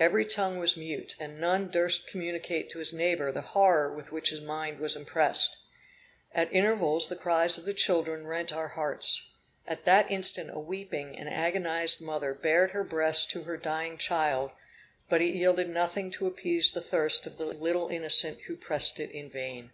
[0.00, 4.30] Every tongue was mute; and none durst communicate to his neighbor the horror with which
[4.30, 5.58] his mind was impressed.
[6.34, 9.30] At intervals the cries of the children rent our hearts.
[9.68, 14.50] At that instant a weeping and agonized mother bared her breast to her dying child,
[15.08, 19.12] but it yielded nothing to appease the thirst of the little innocent who pressed it
[19.12, 19.70] in vain.